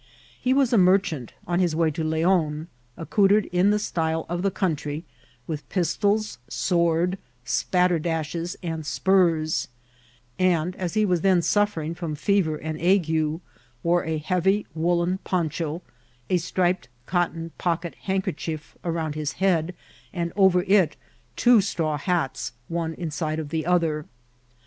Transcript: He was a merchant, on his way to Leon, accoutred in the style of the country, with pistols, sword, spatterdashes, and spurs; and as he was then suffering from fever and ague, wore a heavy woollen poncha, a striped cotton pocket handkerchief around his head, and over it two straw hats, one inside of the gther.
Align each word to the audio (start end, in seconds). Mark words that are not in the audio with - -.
He 0.41 0.51
was 0.51 0.73
a 0.73 0.79
merchant, 0.79 1.33
on 1.45 1.59
his 1.59 1.75
way 1.75 1.91
to 1.91 2.03
Leon, 2.03 2.69
accoutred 2.97 3.45
in 3.51 3.69
the 3.69 3.77
style 3.77 4.25
of 4.29 4.41
the 4.41 4.49
country, 4.49 5.05
with 5.45 5.69
pistols, 5.69 6.39
sword, 6.47 7.19
spatterdashes, 7.45 8.55
and 8.63 8.83
spurs; 8.83 9.67
and 10.39 10.75
as 10.77 10.95
he 10.95 11.05
was 11.05 11.21
then 11.21 11.43
suffering 11.43 11.93
from 11.93 12.15
fever 12.15 12.55
and 12.57 12.81
ague, 12.81 13.41
wore 13.83 14.03
a 14.03 14.17
heavy 14.17 14.65
woollen 14.73 15.19
poncha, 15.23 15.81
a 16.31 16.37
striped 16.37 16.87
cotton 17.05 17.51
pocket 17.59 17.93
handkerchief 18.01 18.75
around 18.83 19.13
his 19.13 19.33
head, 19.33 19.75
and 20.11 20.33
over 20.35 20.63
it 20.63 20.95
two 21.35 21.61
straw 21.61 21.99
hats, 21.99 22.53
one 22.69 22.95
inside 22.95 23.37
of 23.37 23.49
the 23.49 23.65
gther. 23.69 24.05